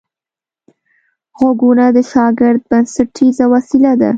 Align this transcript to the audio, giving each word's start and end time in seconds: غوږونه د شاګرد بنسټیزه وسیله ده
غوږونه 1.37 1.85
د 1.95 1.97
شاګرد 2.11 2.61
بنسټیزه 2.69 3.45
وسیله 3.53 3.91
ده 4.01 4.09